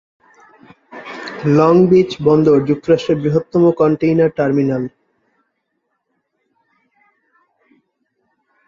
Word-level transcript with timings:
Long 1.57 1.75
Beach 1.91 2.09
বন্দর 2.27 2.57
যুক্তরাষ্ট্রের 2.69 3.17
বৃহত্তম 3.23 3.63
কন্টেইনার 3.79 4.31
টার্মিনাল। 4.37 4.83